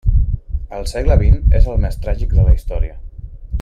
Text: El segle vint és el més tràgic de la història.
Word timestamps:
El 0.77 0.87
segle 0.93 1.17
vint 1.21 1.37
és 1.61 1.69
el 1.75 1.79
més 1.87 2.01
tràgic 2.07 2.35
de 2.39 2.47
la 2.51 2.57
història. 2.59 2.95